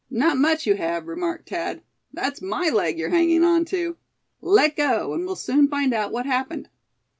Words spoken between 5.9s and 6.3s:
out what